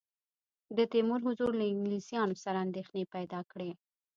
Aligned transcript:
د 0.77 0.79
تیمور 0.91 1.19
حضور 1.27 1.51
له 1.59 1.65
انګلیسیانو 1.71 2.35
سره 2.43 2.57
اندېښنې 2.65 3.03
پیدا 3.15 3.39
کړې. 3.51 3.71